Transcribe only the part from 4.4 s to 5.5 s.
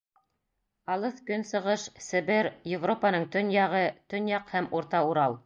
һәм Урта Урал...